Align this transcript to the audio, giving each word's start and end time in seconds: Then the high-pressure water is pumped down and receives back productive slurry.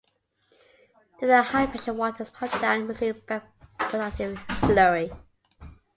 Then 1.19 1.29
the 1.29 1.43
high-pressure 1.43 1.93
water 1.93 2.23
is 2.23 2.31
pumped 2.31 2.59
down 2.59 2.79
and 2.79 2.89
receives 2.89 3.21
back 3.21 3.43
productive 3.77 4.31
slurry. 4.63 5.15